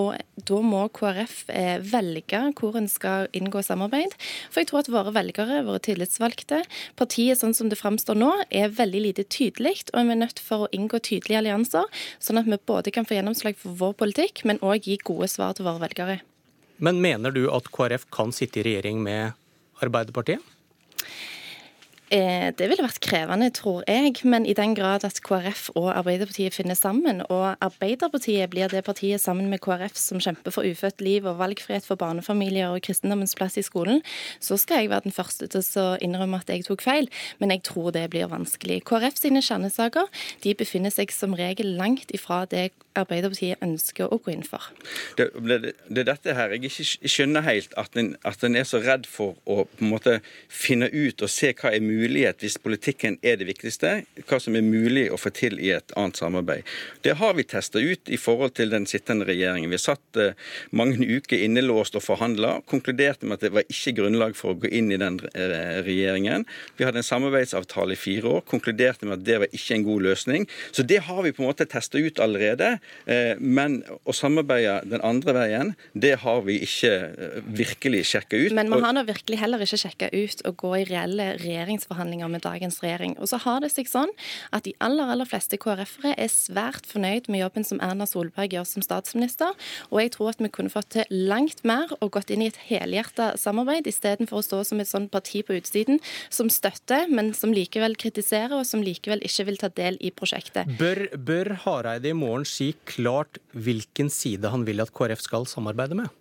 og 0.00 0.14
da 0.48 0.60
må 0.64 0.86
KrF 0.96 1.42
velge 1.90 2.40
hvor 2.56 2.78
en 2.80 2.88
skal 2.88 3.28
inngå 3.36 3.60
samarbeid. 3.66 4.16
For 4.48 4.62
jeg 4.62 4.70
tror 4.70 4.86
at 4.86 4.92
våre 4.94 5.12
velgere, 5.18 5.60
våre 5.68 5.82
tillitsvalgte, 5.84 6.62
partiet 6.96 7.42
sånn 7.42 7.56
som 7.56 7.68
det 7.68 7.80
framstår 7.82 8.16
nå, 8.16 8.32
er 8.48 8.72
veldig 8.72 9.04
lite 9.04 9.07
tydelig, 9.16 9.88
og 9.92 10.08
vi 10.08 10.14
er 10.14 10.20
nødt 10.20 10.40
for 10.42 10.66
å 10.66 10.70
inngå 10.74 11.00
tydelige 11.00 11.40
allianser, 11.40 11.86
sånn 12.20 12.40
at 12.40 12.48
vi 12.48 12.58
både 12.70 12.92
kan 12.94 13.06
få 13.08 13.16
gjennomslag 13.16 13.56
for 13.60 13.76
vår 13.78 13.94
politikk, 14.02 14.44
men 14.44 14.60
òg 14.60 14.88
gi 14.88 14.98
gode 15.04 15.30
svar 15.32 15.56
til 15.56 15.68
våre 15.68 15.82
velgere. 15.86 16.20
Men 16.78 17.00
mener 17.02 17.34
du 17.34 17.48
at 17.50 17.70
KrF 17.74 18.06
kan 18.14 18.30
sitte 18.34 18.60
i 18.60 18.66
regjering 18.68 19.02
med 19.02 19.34
Arbeiderpartiet? 19.82 20.42
Eh, 22.08 22.48
det 22.56 22.70
ville 22.70 22.84
vært 22.84 23.02
krevende, 23.04 23.50
tror 23.52 23.82
jeg. 23.88 24.14
Men 24.24 24.46
i 24.48 24.54
den 24.56 24.72
grad 24.76 25.04
at 25.04 25.20
KrF 25.24 25.68
og 25.76 25.90
Arbeiderpartiet 25.92 26.56
finner 26.56 26.78
sammen, 26.78 27.20
og 27.28 27.58
Arbeiderpartiet 27.64 28.48
blir 28.50 28.70
det 28.72 28.84
partiet 28.86 29.20
sammen 29.20 29.50
med 29.52 29.60
KrF 29.64 29.96
som 29.98 30.22
kjemper 30.22 30.54
for 30.54 30.64
ufødt 30.64 31.02
liv 31.04 31.26
og 31.28 31.38
valgfrihet 31.42 31.84
for 31.84 32.00
barnefamilier 32.00 32.72
og 32.72 32.80
kristendommens 32.86 33.36
plass 33.36 33.58
i 33.60 33.66
skolen, 33.66 34.00
så 34.40 34.56
skal 34.56 34.82
jeg 34.82 34.92
være 34.92 35.08
den 35.08 35.16
første 35.16 35.50
til 35.52 35.64
å 35.82 35.98
innrømme 36.04 36.40
at 36.40 36.48
jeg 36.48 36.64
tok 36.64 36.84
feil. 36.86 37.10
Men 37.42 37.52
jeg 37.52 37.66
tror 37.68 37.92
det 37.92 38.08
blir 38.14 38.30
vanskelig. 38.32 38.80
KrF 38.88 39.20
sine 39.20 39.44
kjernesaker 39.44 40.08
de 40.44 40.56
befinner 40.56 40.94
seg 40.94 41.12
som 41.12 41.36
regel 41.36 41.76
langt 41.76 42.14
ifra 42.16 42.44
det 42.48 42.70
Arbeiderpartiet 42.98 43.60
ønsker 43.62 44.08
å 44.08 44.16
gå 44.18 44.32
inn 44.32 44.46
for. 44.46 44.72
Det, 45.20 45.28
det, 45.44 45.74
det 45.86 46.02
er 46.02 46.08
dette 46.08 46.34
her 46.34 46.56
jeg 46.56 46.64
ikke 46.66 47.10
skjønner 47.12 47.44
helt, 47.46 47.76
at 47.78 47.94
en, 48.00 48.14
at 48.26 48.42
en 48.42 48.56
er 48.58 48.66
så 48.66 48.80
redd 48.82 49.06
for 49.06 49.36
å 49.44 49.68
på 49.68 49.84
en 49.84 49.92
måte 49.92 50.16
finne 50.50 50.88
ut 50.90 51.22
og 51.22 51.30
se 51.30 51.52
hva 51.54 51.70
er 51.76 51.84
mulig 51.84 51.97
mulighet, 51.98 52.40
hvis 52.42 52.58
politikken 52.62 53.18
er 53.26 53.38
det 53.40 53.48
viktigste, 53.48 53.92
hva 54.28 54.38
som 54.42 54.56
er 54.58 54.64
mulig 54.66 55.08
å 55.12 55.18
få 55.20 55.32
til 55.34 55.58
i 55.60 55.72
et 55.74 55.94
annet 55.98 56.18
samarbeid. 56.20 56.66
Det 57.04 57.16
har 57.20 57.34
vi 57.38 57.46
testa 57.48 57.80
ut 57.82 58.10
i 58.10 58.18
forhold 58.20 58.54
til 58.58 58.72
den 58.72 58.86
sittende 58.90 59.26
regjeringen. 59.28 59.70
Vi 59.72 59.80
satt 59.80 60.20
uh, 60.20 60.32
mange 60.70 61.02
uker 61.02 61.40
innelåst 61.44 61.98
og 61.98 62.04
forhandla, 62.04 62.58
konkluderte 62.70 63.28
med 63.28 63.38
at 63.38 63.46
det 63.46 63.52
var 63.56 63.66
ikke 63.68 63.96
grunnlag 64.00 64.36
for 64.38 64.54
å 64.54 64.60
gå 64.62 64.70
inn 64.80 64.92
i 64.94 65.00
den 65.00 65.20
uh, 65.24 65.82
regjeringen. 65.86 66.46
Vi 66.78 66.86
hadde 66.86 67.02
en 67.02 67.08
samarbeidsavtale 67.08 67.96
i 67.96 68.00
fire 68.00 68.38
år, 68.38 68.46
konkluderte 68.50 69.08
med 69.08 69.20
at 69.20 69.26
det 69.28 69.40
var 69.44 69.58
ikke 69.58 69.78
en 69.78 69.86
god 69.88 70.06
løsning. 70.08 70.48
Så 70.72 70.86
det 70.86 71.02
har 71.08 71.22
vi 71.26 71.34
på 71.34 71.44
en 71.44 71.50
måte 71.50 71.68
testa 71.68 72.00
ut 72.00 72.22
allerede. 72.22 72.76
Uh, 73.08 73.34
men 73.38 73.80
å 74.04 74.16
samarbeide 74.16 74.80
den 74.88 75.04
andre 75.06 75.36
veien, 75.36 75.74
det 75.92 76.16
har 76.24 76.44
vi 76.46 76.60
ikke 76.66 76.94
virkelig 77.58 78.04
sjekka 78.12 78.38
ut. 78.38 78.56
Men 78.56 78.70
man 78.72 78.86
har 78.86 78.96
nå 78.96 79.04
virkelig 79.08 79.40
heller 79.40 79.62
ikke 79.64 79.80
sjekka 79.80 80.10
ut 80.14 80.44
å 80.48 80.54
gå 80.58 80.74
i 80.80 80.84
reelle 80.88 81.32
regjeringsforhandlinger 81.40 81.87
budsjettforhandlinger 81.88 82.28
med 82.28 82.42
dagens 82.42 82.82
regjering. 82.82 83.16
Og 83.18 83.28
så 83.28 83.38
har 83.38 83.60
det 83.60 83.70
seg 83.72 83.88
sånn 83.88 84.10
at 84.52 84.64
de 84.64 84.74
aller, 84.80 85.08
aller 85.08 85.26
fleste 85.28 85.58
KrF-ere 85.58 86.14
er 86.16 86.28
svært 86.28 86.86
fornøyd 86.86 87.28
med 87.28 87.42
jobben 87.42 87.64
som 87.64 87.80
Erna 87.80 88.06
Solberg 88.06 88.52
gjør 88.52 88.66
som 88.66 88.82
statsminister, 88.82 89.54
og 89.90 90.00
jeg 90.02 90.12
tror 90.14 90.32
at 90.32 90.42
vi 90.42 90.50
kunne 90.52 90.72
fått 90.72 90.90
til 90.96 91.04
langt 91.10 91.64
mer 91.64 91.90
og 92.00 92.12
gått 92.12 92.30
inn 92.30 92.42
i 92.42 92.50
et 92.50 92.60
helhjerta 92.68 93.36
samarbeid, 93.38 93.86
istedenfor 93.88 94.40
å 94.40 94.44
stå 94.44 94.62
som 94.64 94.80
et 94.80 94.90
sånt 94.90 95.10
parti 95.12 95.42
på 95.46 95.56
utsiden 95.58 96.00
som 96.30 96.50
støtter, 96.50 97.08
men 97.08 97.32
som 97.36 97.52
likevel 97.54 97.96
kritiserer, 97.98 98.58
og 98.58 98.66
som 98.68 98.84
likevel 98.84 99.22
ikke 99.24 99.48
vil 99.48 99.60
ta 99.60 99.72
del 99.72 99.98
i 100.00 100.12
prosjektet. 100.14 100.68
Bør, 100.78 101.06
bør 101.16 101.54
Hareide 101.64 102.12
i 102.12 102.16
morgen 102.16 102.46
si 102.48 102.72
klart 102.88 103.40
hvilken 103.52 104.12
side 104.12 104.52
han 104.52 104.66
vil 104.68 104.84
at 104.84 104.92
KrF 104.94 105.24
skal 105.24 105.48
samarbeide 105.48 105.98
med? 105.98 106.17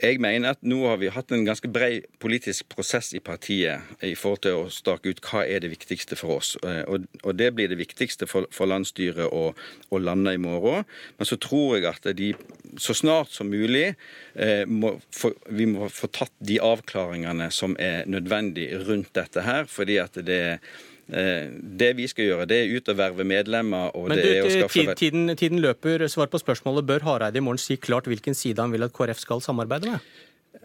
Jeg 0.00 0.18
mener 0.22 0.54
at 0.54 0.62
nå 0.66 0.80
har 0.88 0.98
vi 1.00 1.10
hatt 1.12 1.30
en 1.34 1.44
ganske 1.46 1.68
bred 1.70 2.06
politisk 2.22 2.68
prosess 2.72 3.12
i 3.14 3.20
partiet 3.22 4.02
i 4.04 4.14
forhold 4.18 4.42
til 4.46 4.58
å 4.58 4.70
stake 4.72 5.12
ut 5.12 5.22
hva 5.24 5.44
er 5.44 5.62
det 5.62 5.70
viktigste 5.72 6.18
for 6.18 6.40
oss. 6.40 6.54
Eh, 6.66 6.82
og, 6.88 7.30
det 7.38 7.50
blir 7.56 7.70
det 7.70 7.78
viktigste 7.80 8.26
for, 8.30 8.48
for 8.54 8.70
landsstyret 8.70 9.30
å, 9.30 9.52
lande 10.00 10.34
i 10.34 10.40
morgen. 10.42 10.86
Men 11.18 11.28
så 11.28 11.38
tror 11.40 11.78
jeg 11.78 11.88
at 11.90 12.10
de 12.16 12.32
så 12.80 12.96
snart 12.96 13.32
som 13.34 13.50
mulig 13.52 13.92
eh, 14.34 14.64
må 14.66 14.96
få, 15.14 15.32
vi 15.52 15.68
må 15.70 15.90
få 15.92 16.10
tatt 16.12 16.34
de 16.38 16.58
avklaringene 16.64 17.50
som 17.54 17.76
er 17.78 18.08
nødvendig 18.10 18.70
rundt 18.88 19.12
dette 19.14 19.44
her. 19.46 19.68
fordi 19.70 20.00
at 20.02 20.18
det 20.24 20.40
er 20.54 20.64
det 21.10 21.90
vi 21.98 22.06
skal 22.10 22.28
gjøre, 22.28 22.48
det 22.50 22.58
er 22.62 22.74
ut 22.76 22.88
og 22.92 22.98
verve 22.98 23.26
medlemmer. 23.26 23.90
og 23.96 24.08
Men 24.10 24.20
det 24.20 24.32
er 24.38 24.46
å 24.46 24.52
skaffe... 24.54 24.96
Tiden, 25.00 25.34
tiden 25.38 25.62
løper. 25.62 26.06
Svar 26.12 26.30
på 26.30 26.40
spørsmålet. 26.40 26.86
Bør 26.86 27.06
Hareide 27.08 27.40
i 27.40 27.44
morgen 27.44 27.60
si 27.60 27.76
klart 27.80 28.08
hvilken 28.10 28.36
side 28.38 28.62
han 28.62 28.72
vil 28.74 28.86
at 28.86 28.94
KrF 28.96 29.22
skal 29.22 29.42
samarbeide 29.44 29.94
med? 29.94 30.10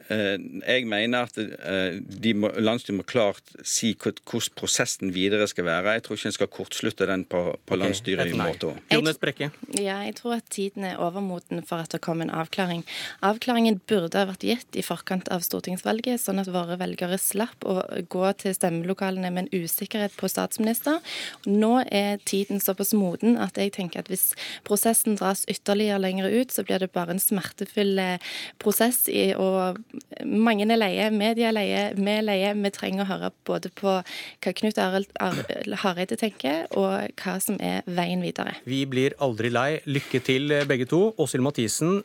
Jeg 0.09 0.85
mener 0.85 1.25
at 1.25 1.37
må, 2.37 2.51
landsstyret 2.61 2.97
må 2.99 3.05
klart 3.07 3.53
si 3.65 3.93
hvordan 3.97 4.53
prosessen 4.57 5.13
videre 5.15 5.47
skal 5.49 5.65
være. 5.65 5.95
Jeg 5.97 6.03
tror 6.05 6.19
ikke 6.19 6.29
en 6.29 6.35
skal 6.35 6.49
kortslutte 6.53 7.07
den 7.09 7.23
på, 7.25 7.41
på 7.55 7.73
okay, 7.73 7.81
landsstyret 7.81 8.29
i 8.29 8.37
måte 8.37 8.69
òg. 8.69 8.81
Jonas 8.93 9.17
Brekke? 9.21 9.49
Ja, 9.79 9.97
jeg 10.05 10.15
tror 10.19 10.37
at 10.37 10.47
tiden 10.53 10.85
er 10.85 11.01
overmoden 11.01 11.63
for 11.65 11.81
at 11.81 11.95
det 11.95 12.01
kommer 12.05 12.27
en 12.27 12.33
avklaring. 12.33 12.83
Avklaringen 13.25 13.79
burde 13.89 14.21
ha 14.21 14.27
vært 14.29 14.45
gitt 14.45 14.77
i 14.77 14.85
forkant 14.85 15.29
av 15.33 15.45
stortingsvalget, 15.45 16.21
sånn 16.21 16.43
at 16.43 16.51
våre 16.53 16.77
velgere 16.81 17.17
slapp 17.21 17.65
å 17.65 17.79
gå 18.11 18.29
til 18.41 18.55
stemmelokalene 18.57 19.33
med 19.33 19.47
en 19.47 19.65
usikkerhet 19.65 20.13
på 20.19 20.29
statsminister. 20.31 21.01
Nå 21.49 21.73
er 21.89 22.21
tiden 22.29 22.61
såpass 22.61 22.93
moden 22.97 23.39
at 23.41 23.57
jeg 23.57 23.73
tenker 23.79 24.05
at 24.05 24.11
hvis 24.11 24.31
prosessen 24.67 25.17
dras 25.17 25.45
ytterligere 25.51 26.03
lenger 26.03 26.29
ut, 26.29 26.53
så 26.53 26.65
blir 26.67 26.83
det 26.83 26.93
bare 26.93 27.15
en 27.15 27.23
smertefull 27.23 27.97
prosess 28.61 29.05
i 29.09 29.31
og 29.33 29.79
mange 30.25 30.65
er 30.67 30.79
leie, 30.79 31.09
media 31.11 31.49
er 31.49 31.55
leie, 31.55 31.83
vi 31.97 32.11
er 32.11 32.25
leie. 32.25 32.53
Vi 32.57 32.71
trenger 32.75 33.03
å 33.03 33.09
høre 33.09 33.31
både 33.47 33.71
på 33.75 33.93
hva 34.01 34.55
Knut 34.61 34.81
Arild 34.81 35.77
Hareide 35.83 36.17
tenker, 36.19 36.65
og 36.75 37.15
hva 37.21 37.37
som 37.43 37.59
er 37.59 37.85
veien 37.87 38.23
videre. 38.23 38.57
Vi 38.65 38.83
blir 38.89 39.15
aldri 39.23 39.51
lei. 39.53 39.81
Lykke 39.85 40.23
til, 40.23 40.51
eh, 40.51 40.65
begge 40.65 40.87
to. 40.89 41.13
Åshild 41.17 41.43
Mathisen, 41.43 42.03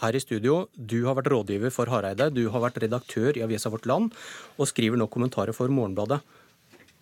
her 0.00 0.16
i 0.16 0.20
studio, 0.20 0.68
du 0.74 1.04
har 1.04 1.14
vært 1.14 1.30
rådgiver 1.32 1.72
for 1.72 1.86
Hareide. 1.86 2.32
Du 2.32 2.48
har 2.50 2.60
vært 2.60 2.80
redaktør 2.80 3.36
i 3.36 3.44
avisa 3.44 3.70
Vårt 3.70 3.86
Land, 3.86 4.12
og 4.58 4.66
skriver 4.66 4.96
nå 4.96 5.08
kommentarer 5.08 5.54
for 5.54 5.68
Morgenbladet. 5.68 6.20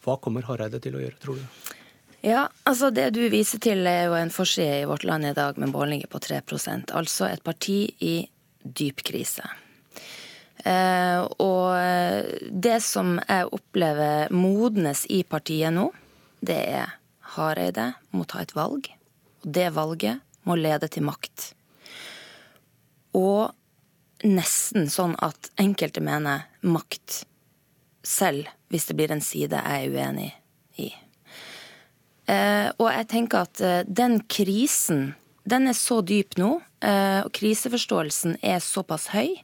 Hva 0.05 0.21
kommer 0.21 0.43
Hareide 0.43 0.81
til 0.81 0.97
å 0.97 1.03
gjøre, 1.03 1.19
tror 1.23 1.37
du? 1.37 1.77
Ja, 2.23 2.49
altså 2.69 2.91
Det 2.93 3.15
du 3.15 3.23
viser 3.33 3.59
til, 3.59 3.87
er 3.87 4.11
jo 4.11 4.15
en 4.19 4.31
forside 4.31 4.83
i 4.83 4.89
Vårt 4.89 5.05
Land 5.05 5.25
i 5.25 5.33
dag 5.33 5.57
med 5.57 5.73
målinger 5.73 6.07
på 6.07 6.21
3% 6.21 6.93
Altså 6.93 7.31
et 7.31 7.43
parti 7.43 7.95
i 8.01 8.29
dyp 8.61 9.03
krise. 9.05 9.47
Eh, 10.65 11.21
og 11.41 12.51
det 12.51 12.79
som 12.85 13.17
jeg 13.23 13.49
opplever 13.57 14.33
modnes 14.35 15.07
i 15.09 15.23
partiet 15.25 15.73
nå, 15.75 15.89
det 16.41 16.59
er 16.81 16.97
Hareide 17.37 17.93
må 18.17 18.27
ta 18.29 18.43
et 18.43 18.55
valg. 18.57 18.91
Og 19.45 19.49
det 19.57 19.71
valget 19.77 20.21
må 20.49 20.57
lede 20.59 20.89
til 20.91 21.07
makt. 21.07 21.53
Og 23.17 23.51
nesten 24.27 24.91
sånn 24.93 25.15
at 25.25 25.51
enkelte 25.61 26.03
mener 26.05 26.47
makt 26.61 27.23
selv 28.07 28.49
hvis 28.71 28.87
det 28.89 28.97
blir 28.99 29.13
en 29.13 29.25
side 29.25 29.61
jeg 29.61 29.87
er 29.87 29.95
uenig 29.95 30.31
i. 30.81 30.91
Eh, 32.31 32.69
og 32.79 32.87
jeg 32.93 33.09
tenker 33.11 33.47
at 33.47 33.63
eh, 33.65 33.83
den 33.87 34.21
krisen, 34.31 35.15
den 35.49 35.67
er 35.71 35.77
så 35.77 36.01
dyp 36.07 36.37
nå, 36.39 36.53
eh, 36.85 37.21
og 37.25 37.33
kriseforståelsen 37.35 38.39
er 38.47 38.63
såpass 38.63 39.09
høy, 39.15 39.35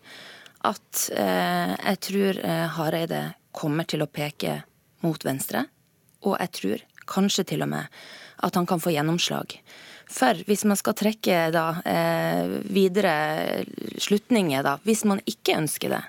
at 0.66 1.06
jeg 1.12 2.00
tror 2.08 2.40
Hareide 2.76 3.22
kommer 3.56 3.86
til 3.88 4.04
å 4.04 4.10
peke 4.10 4.60
mot 5.04 5.22
venstre. 5.24 5.66
Og 6.26 6.36
jeg 6.42 6.52
tror 6.58 6.86
kanskje 7.06 7.44
til 7.52 7.62
og 7.62 7.70
med 7.70 7.86
at 8.44 8.56
han 8.58 8.66
kan 8.68 8.82
få 8.82 8.92
gjennomslag. 8.92 9.56
For 10.10 10.38
hvis 10.46 10.64
man 10.68 10.78
skal 10.78 10.94
trekke 10.98 11.48
da, 11.54 11.64
videre 12.70 13.64
slutninger, 14.02 14.62
da, 14.66 14.76
hvis 14.86 15.04
man 15.08 15.22
ikke 15.26 15.56
ønsker 15.62 15.94
det, 15.96 16.02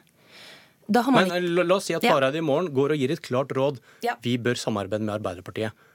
man... 0.87 1.27
Men 1.27 1.49
la 1.57 1.75
oss 1.75 1.89
si 1.89 1.95
at 1.97 2.05
Hareide 2.07 2.39
i 2.39 2.45
morgen 2.45 2.69
går 2.75 2.93
og 2.95 3.01
gir 3.01 3.11
et 3.11 3.23
klart 3.23 3.51
råd. 3.55 3.79
Ja. 4.05 4.15
Vi 4.23 4.37
bør 4.39 4.55
samarbeide 4.59 5.03
med 5.03 5.17
Arbeiderpartiet. 5.17 5.85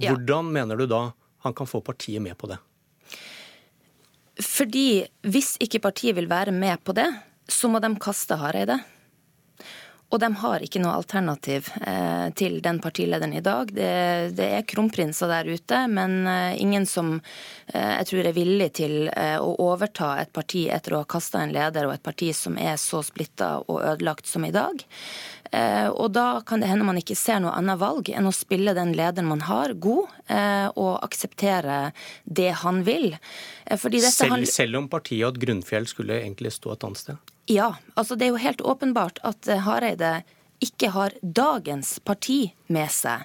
Hvordan 0.00 0.52
mener 0.54 0.78
du 0.78 0.86
da 0.88 1.02
han 1.44 1.54
kan 1.54 1.68
få 1.68 1.82
partiet 1.84 2.22
med 2.24 2.38
på 2.38 2.48
det? 2.50 2.56
Fordi 4.38 5.02
hvis 5.26 5.56
ikke 5.62 5.82
partiet 5.82 6.16
vil 6.16 6.30
være 6.30 6.54
med 6.54 6.78
på 6.86 6.94
det, 6.96 7.08
så 7.48 7.70
må 7.72 7.80
de 7.82 7.94
kaste 8.00 8.38
Hareide. 8.38 8.78
Og 10.08 10.20
de 10.22 10.28
har 10.40 10.62
ikke 10.64 10.80
noe 10.80 10.94
alternativ 10.96 11.66
eh, 11.84 12.30
til 12.36 12.62
den 12.64 12.78
partilederen 12.80 13.34
i 13.36 13.42
dag. 13.44 13.68
Det, 13.76 13.90
det, 14.38 14.46
er 14.56 14.64
kronprinser 14.68 15.28
der 15.28 15.50
ute, 15.52 15.82
men 15.92 16.22
eh, 16.24 16.56
ingen 16.62 16.86
som 16.88 17.18
eh, 17.18 17.90
jeg 17.98 18.08
tror 18.08 18.28
er 18.30 18.36
villig 18.36 18.70
til 18.80 18.94
eh, 19.12 19.36
å 19.36 19.50
overta 19.66 20.14
et 20.22 20.32
parti 20.32 20.64
etter 20.72 20.96
å 20.96 21.02
ha 21.02 21.08
kasta 21.12 21.42
en 21.44 21.52
leder, 21.52 21.84
og 21.84 21.98
et 21.98 22.04
parti 22.04 22.30
som 22.36 22.56
er 22.56 22.80
så 22.80 23.02
splitta 23.04 23.58
og 23.66 23.82
ødelagt 23.82 24.30
som 24.30 24.48
i 24.48 24.54
dag. 24.54 24.80
Eh, 25.50 25.88
og 25.88 26.12
da 26.12 26.40
kan 26.46 26.60
det 26.60 26.68
hende 26.68 26.84
man 26.84 26.98
ikke 27.00 27.16
ser 27.16 27.40
noe 27.40 27.54
annet 27.56 27.80
valg 27.80 28.10
enn 28.12 28.28
å 28.28 28.34
spille 28.34 28.74
den 28.76 28.92
lederen 28.96 29.30
man 29.30 29.44
har, 29.48 29.72
god, 29.72 30.12
eh, 30.28 30.68
og 30.74 30.98
akseptere 31.04 31.78
det 32.24 32.50
han 32.64 32.82
vil. 32.88 33.14
Selv, 33.78 34.44
selv 34.50 34.82
om 34.82 34.90
partiet 34.92 35.26
og 35.28 35.40
Grunnfjell 35.40 35.88
skulle 35.88 36.20
egentlig 36.20 36.52
stå 36.56 36.74
et 36.74 36.88
annet 36.88 37.04
sted? 37.04 37.34
Ja. 37.48 37.74
altså 37.94 38.16
Det 38.16 38.26
er 38.26 38.34
jo 38.34 38.42
helt 38.44 38.60
åpenbart 38.60 39.22
at 39.24 39.48
eh, 39.48 39.64
Hareide 39.64 40.18
ikke 40.64 40.90
har 40.92 41.14
dagens 41.22 41.98
parti 42.04 42.50
med 42.72 42.90
seg. 42.92 43.24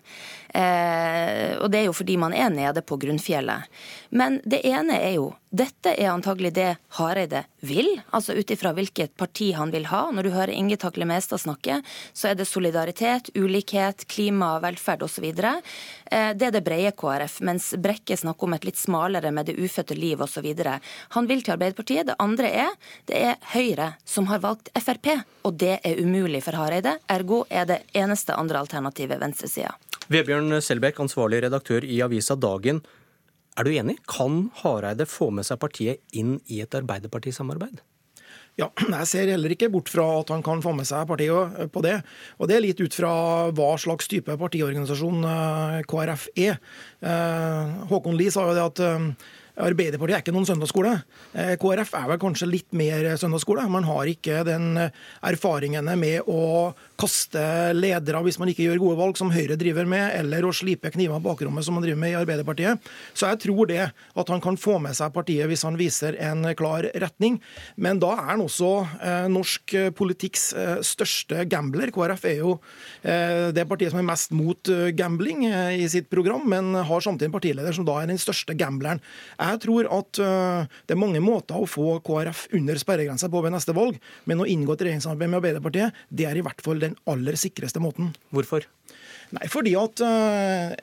Eh, 0.53 1.57
og 1.57 1.71
det 1.73 1.81
er 1.81 1.87
jo 1.87 1.95
fordi 1.97 2.17
man 2.21 2.35
er 2.37 2.51
nede 2.53 2.83
på 2.85 2.99
grunnfjellet. 3.01 3.69
Men 4.13 4.39
det 4.45 4.61
ene 4.69 4.99
er 5.01 5.17
jo 5.17 5.31
dette 5.53 5.91
er 5.93 6.09
antagelig 6.09 6.49
det 6.55 6.69
Hareide 6.97 7.43
vil, 7.61 7.91
altså 8.09 8.33
ut 8.33 8.49
ifra 8.49 8.71
hvilket 8.73 9.11
parti 9.21 9.51
han 9.53 9.69
vil 9.69 9.85
ha. 9.91 10.07
Når 10.09 10.25
du 10.25 10.31
hører 10.33 10.53
Inge 10.53 10.79
Takle 10.81 11.05
Mestad 11.05 11.43
snakke, 11.43 11.75
så 12.09 12.31
er 12.31 12.39
det 12.39 12.47
solidaritet, 12.49 13.29
ulikhet, 13.37 14.07
klima, 14.09 14.55
velferd 14.63 15.05
osv. 15.05 15.27
Eh, 15.29 16.31
det 16.33 16.47
er 16.47 16.55
det 16.55 16.63
brede 16.65 16.95
KrF, 16.97 17.37
mens 17.45 17.69
Brekke 17.77 18.17
snakker 18.17 18.49
om 18.49 18.57
et 18.57 18.65
litt 18.65 18.81
smalere 18.81 19.29
med 19.29 19.51
det 19.51 19.59
ufødte 19.61 19.97
liv 19.97 20.25
osv. 20.25 20.49
Han 21.13 21.29
vil 21.29 21.45
til 21.45 21.53
Arbeiderpartiet. 21.53 22.09
Det 22.09 22.17
andre 22.17 22.49
er 22.65 22.73
det 23.09 23.21
er 23.21 23.37
Høyre 23.53 23.91
som 24.09 24.31
har 24.33 24.41
valgt 24.41 24.73
Frp, 24.73 25.11
og 25.45 25.53
det 25.61 25.75
er 25.85 26.01
umulig 26.01 26.41
for 26.47 26.57
Hareide. 26.57 26.97
Ergo 27.13 27.43
er 27.53 27.69
det 27.69 27.83
eneste 27.93 28.33
andre 28.33 28.65
alternativet 28.65 29.21
venstresida. 29.33 29.73
Vebjørn 30.13 30.61
Selbekk, 30.61 31.01
ansvarlig 31.03 31.43
redaktør 31.43 31.83
i 31.83 32.01
avisa 32.05 32.35
Dagen. 32.35 32.83
Er 33.57 33.65
du 33.65 33.71
enig? 33.73 33.97
Kan 34.09 34.49
Hareide 34.63 35.05
få 35.05 35.29
med 35.31 35.45
seg 35.45 35.59
partiet 35.61 36.01
inn 36.11 36.39
i 36.49 36.61
et 36.61 36.73
Arbeiderpartisamarbeid? 36.73 37.81
Ja, 38.57 38.67
Jeg 38.77 39.07
ser 39.09 39.29
heller 39.33 39.49
ikke 39.49 39.71
bort 39.73 39.89
fra 39.89 40.05
at 40.19 40.29
han 40.29 40.43
kan 40.45 40.61
få 40.61 40.75
med 40.77 40.85
seg 40.85 41.07
partiet 41.09 41.71
på 41.73 41.81
det. 41.81 42.01
Og 42.37 42.47
Det 42.47 42.55
er 42.57 42.65
litt 42.65 42.81
ut 42.81 42.93
fra 42.93 43.13
hva 43.49 43.71
slags 43.81 44.07
type 44.07 44.29
partiorganisasjon 44.37 45.23
eh, 45.25 45.79
KrF 45.89 46.27
er. 46.37 46.59
Eh, 47.01 47.87
Håkon 47.89 48.17
Lie 48.17 48.33
sa 48.33 48.45
jo 48.45 48.53
det 48.57 48.67
at 48.67 48.83
eh, 48.85 49.07
Arbeiderpartiet 49.53 50.17
er 50.17 50.23
ikke 50.23 50.33
noen 50.33 50.47
søndagsskole. 50.49 50.95
Eh, 51.37 51.53
KrF 51.61 51.91
er 51.99 52.07
vel 52.09 52.21
kanskje 52.21 52.49
litt 52.49 52.71
mer 52.73 53.11
søndagsskole. 53.21 53.67
Man 53.69 53.85
har 53.85 54.09
ikke 54.09 54.41
den 54.47 54.79
eh, 54.81 55.03
erfaringene 55.29 55.93
med 55.99 56.29
å 56.31 56.73
kaste 56.99 57.73
ledere 57.77 58.23
hvis 58.25 58.39
man 58.41 58.49
ikke 58.49 58.65
gjør 58.65 58.81
gode 58.81 58.99
valg, 59.01 59.19
som 59.19 59.31
Høyre 59.33 59.57
driver 59.59 59.85
med, 59.89 60.07
eller 60.17 60.47
å 60.47 60.53
slipe 60.55 60.89
kniver 60.93 61.21
i 61.21 61.25
bakrommet, 61.25 61.65
som 61.65 61.77
man 61.77 61.85
driver 61.85 62.01
med 62.01 62.15
i 62.15 62.17
Arbeiderpartiet. 62.17 62.89
Så 63.13 63.29
jeg 63.29 63.41
tror 63.45 63.69
det 63.69 63.83
at 63.91 64.33
han 64.33 64.41
kan 64.43 64.57
få 64.57 64.79
med 64.81 64.97
seg 64.97 65.13
partiet 65.13 65.49
hvis 65.51 65.65
han 65.67 65.77
viser 65.77 66.17
en 66.23 66.47
klar 66.57 66.89
retning. 67.03 67.37
Men 67.77 68.01
da 68.01 68.15
er 68.17 68.31
han 68.33 68.45
også 68.45 68.71
eh, 68.97 69.27
norsk 69.31 69.75
politikks 69.97 70.47
eh, 70.57 70.75
største 70.85 71.45
gambler. 71.49 71.91
KrF 71.93 72.25
er 72.29 72.39
jo 72.41 72.55
eh, 73.01 73.51
det 73.55 73.67
partiet 73.69 73.93
som 73.93 74.01
er 74.01 74.09
mest 74.09 74.33
mot 74.35 74.71
eh, 74.71 74.89
gambling 74.97 75.45
i 75.45 75.85
sitt 75.91 76.09
program, 76.11 76.45
men 76.49 76.73
har 76.73 77.03
samtidig 77.03 77.29
en 77.29 77.37
partileder 77.37 77.75
som 77.75 77.87
da 77.87 77.99
er 78.01 78.09
den 78.09 78.21
største 78.21 78.55
gambleren. 78.57 79.01
Jeg 79.43 79.59
tror 79.65 79.89
at 79.91 80.19
uh, 80.23 80.69
det 80.87 80.95
er 80.95 80.99
mange 80.99 81.21
måter 81.23 81.59
å 81.59 81.67
få 81.67 81.97
KrF 82.05 82.45
under 82.55 82.79
sperregrensa 82.79 83.29
på 83.31 83.41
ved 83.43 83.55
neste 83.55 83.75
valg, 83.75 83.97
men 84.29 84.43
å 84.43 84.47
inngå 84.47 84.75
et 84.75 84.85
regjeringssamarbeid 84.87 85.33
med 85.33 85.41
Arbeiderpartiet, 85.41 85.99
det 86.09 86.29
er 86.29 86.39
i 86.39 86.45
hvert 86.45 86.63
fall 86.63 86.79
den 86.83 86.95
aller 87.11 87.39
sikreste 87.39 87.83
måten. 87.83 88.13
Hvorfor? 88.31 88.67
Nei, 89.33 89.47
fordi 89.49 89.71
at 89.79 90.01
uh, 90.05 90.73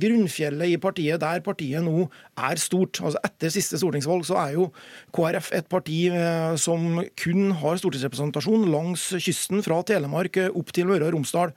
grunnfjellet 0.00 0.72
i 0.72 0.78
partiet, 0.80 1.20
der 1.20 1.42
partiet 1.44 1.84
nå 1.84 2.06
er 2.40 2.60
stort 2.60 3.02
altså 3.02 3.20
Etter 3.26 3.52
siste 3.52 3.76
stortingsvalg 3.80 4.24
så 4.24 4.38
er 4.40 4.54
jo 4.54 4.68
KrF 5.16 5.50
et 5.58 5.68
parti 5.68 5.98
uh, 6.08 6.54
som 6.60 7.02
kun 7.20 7.52
har 7.60 7.80
stortingsrepresentasjon 7.82 8.64
langs 8.72 9.10
kysten 9.20 9.60
fra 9.66 9.82
Telemark 9.84 10.38
opp 10.48 10.72
til 10.72 10.88
Møre 10.88 11.10
og 11.10 11.18
Romsdal. 11.18 11.52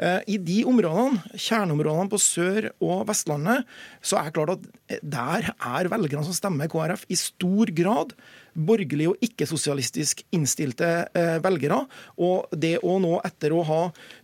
Uh, 0.00 0.18
I 0.26 0.40
de 0.42 0.60
områdene, 0.66 1.22
kjerneområdene 1.36 2.10
på 2.10 2.22
Sør- 2.22 2.70
og 2.82 3.06
Vestlandet, 3.10 3.62
så 4.02 4.18
er 4.18 4.30
det 4.30 4.36
klart 4.40 4.56
at 4.56 5.00
der 5.06 5.52
er 5.54 5.92
velgerne 5.92 6.26
som 6.26 6.34
stemmer 6.34 6.70
KrF 6.72 7.06
i 7.06 7.18
stor 7.18 7.70
grad 7.78 8.16
borgerlig 8.54 9.08
og 9.10 9.24
ikke-sosialistisk 9.24 10.22
innstilte 10.36 10.88
eh, 11.16 11.36
velgere. 11.42 11.82
Og 12.22 12.50
det 12.56 12.76
å 12.82 12.98
nå, 13.02 13.16
etter 13.26 13.54
å 13.54 13.62
ha 13.66 13.80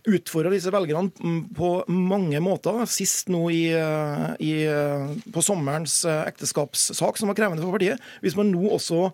utfordra 0.07 0.53
disse 0.53 0.71
velgerne 0.73 1.11
mm, 1.15 1.41
på 1.57 1.71
mange 1.93 2.41
måter, 2.43 2.83
sist 2.91 3.31
nå 3.33 3.43
i, 3.53 3.63
eh, 3.75 4.27
i, 4.43 4.53
eh, 4.67 5.07
på 5.33 5.43
sommerens 5.45 5.99
ekteskapssak, 6.07 7.19
som 7.19 7.31
var 7.31 7.39
krevende 7.39 7.65
for 7.65 7.75
partiet, 7.75 8.01
hvis 8.23 8.37
man 8.37 8.51
nå 8.51 8.69
også 8.75 9.07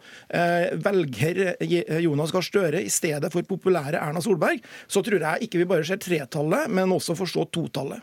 velger 0.84 1.54
Jonas 2.02 2.32
Gahr 2.34 2.46
Støre 2.46 2.82
i 2.84 2.92
stedet 2.92 3.30
for 3.34 3.46
populære 3.48 4.00
Erna 4.00 4.22
Solberg, 4.24 4.64
så 4.88 5.04
tror 5.06 5.24
jeg 5.24 5.48
ikke 5.48 5.62
vi 5.62 5.68
bare 5.70 5.88
ser 5.88 6.02
tretallet, 6.02 6.72
men 6.74 6.94
også 6.96 7.16
forstå 7.18 7.46
totallet. 7.54 8.02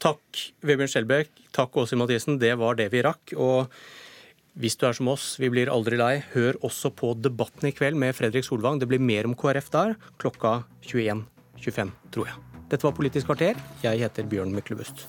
Takk, 0.00 0.44
Vebjørn 0.64 0.90
Skjelbæk. 0.90 1.32
Takk, 1.52 1.76
Åse 1.82 1.98
Mathisen. 1.98 2.38
Det 2.40 2.54
var 2.60 2.78
det 2.78 2.88
vi 2.94 3.02
rakk. 3.04 3.34
og 3.36 3.68
Hvis 4.58 4.74
du 4.76 4.86
er 4.88 4.96
som 4.96 5.08
oss, 5.12 5.36
vi 5.38 5.50
blir 5.52 5.70
aldri 5.70 5.98
lei, 6.00 6.24
hør 6.32 6.58
også 6.66 6.90
på 6.90 7.12
Debatten 7.22 7.70
i 7.70 7.74
kveld 7.76 7.98
med 8.00 8.16
Fredrik 8.18 8.46
Solvang. 8.46 8.80
Det 8.80 8.90
blir 8.90 9.02
mer 9.02 9.28
om 9.28 9.36
KrF 9.38 9.70
der, 9.70 9.94
klokka 10.18 10.64
21.25, 10.90 11.94
tror 12.10 12.32
jeg. 12.32 12.46
Dette 12.70 12.86
var 12.86 12.96
Politisk 12.98 13.30
kvarter. 13.30 13.58
Jeg 13.86 14.02
heter 14.02 14.26
Bjørn 14.30 14.54
Myklebust. 14.54 15.06